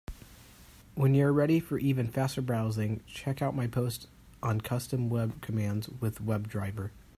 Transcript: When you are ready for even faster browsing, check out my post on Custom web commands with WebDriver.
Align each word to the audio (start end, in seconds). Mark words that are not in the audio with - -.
When 0.95 1.13
you 1.13 1.27
are 1.27 1.31
ready 1.31 1.59
for 1.59 1.77
even 1.77 2.07
faster 2.07 2.41
browsing, 2.41 3.03
check 3.05 3.39
out 3.39 3.55
my 3.55 3.67
post 3.67 4.07
on 4.41 4.59
Custom 4.61 5.09
web 5.11 5.41
commands 5.43 5.89
with 5.89 6.17
WebDriver. 6.17 6.89